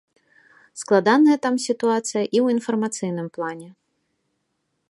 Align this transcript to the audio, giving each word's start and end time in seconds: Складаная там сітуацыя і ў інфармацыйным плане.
Складаная 0.81 1.35
там 1.45 1.55
сітуацыя 1.67 2.23
і 2.23 2.25
ў 2.25 2.45
інфармацыйным 2.57 3.27
плане. 3.37 3.69